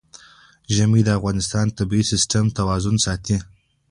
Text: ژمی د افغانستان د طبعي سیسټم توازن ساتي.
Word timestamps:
ژمی 0.75 1.01
د 1.05 1.09
افغانستان 1.17 1.65
د 1.69 1.75
طبعي 1.77 2.03
سیسټم 2.11 2.45
توازن 2.57 2.95
ساتي. 3.05 3.37